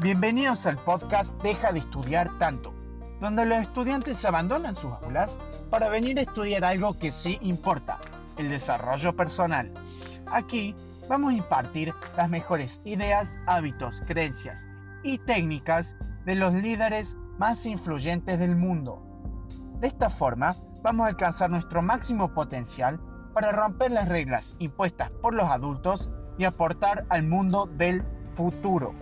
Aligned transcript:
Bienvenidos 0.00 0.64
al 0.66 0.76
podcast 0.76 1.32
Deja 1.42 1.72
de 1.72 1.80
estudiar 1.80 2.30
tanto, 2.38 2.72
donde 3.20 3.44
los 3.44 3.58
estudiantes 3.58 4.24
abandonan 4.24 4.72
sus 4.72 4.92
aulas 4.92 5.40
para 5.70 5.88
venir 5.88 6.20
a 6.20 6.22
estudiar 6.22 6.64
algo 6.64 6.96
que 6.96 7.10
sí 7.10 7.36
importa, 7.42 7.98
el 8.36 8.48
desarrollo 8.48 9.16
personal. 9.16 9.74
Aquí 10.30 10.76
vamos 11.08 11.32
a 11.32 11.38
impartir 11.38 11.92
las 12.16 12.30
mejores 12.30 12.80
ideas, 12.84 13.40
hábitos, 13.48 14.04
creencias 14.06 14.68
y 15.02 15.18
técnicas 15.18 15.96
de 16.24 16.36
los 16.36 16.54
líderes 16.54 17.16
más 17.36 17.66
influyentes 17.66 18.38
del 18.38 18.54
mundo. 18.54 19.02
De 19.80 19.88
esta 19.88 20.10
forma, 20.10 20.54
vamos 20.80 21.06
a 21.06 21.08
alcanzar 21.08 21.50
nuestro 21.50 21.82
máximo 21.82 22.32
potencial 22.32 23.00
para 23.34 23.50
romper 23.50 23.90
las 23.90 24.08
reglas 24.08 24.54
impuestas 24.60 25.10
por 25.20 25.34
los 25.34 25.50
adultos 25.50 26.08
y 26.38 26.44
aportar 26.44 27.04
al 27.08 27.24
mundo 27.24 27.66
del 27.66 28.04
futuro. 28.34 28.94